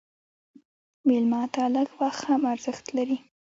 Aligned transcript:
مېلمه 1.07 1.41
ته 1.53 1.63
لږ 1.75 1.89
وخت 2.01 2.21
هم 2.29 2.41
ارزښت 2.53 2.85
لري. 2.97 3.17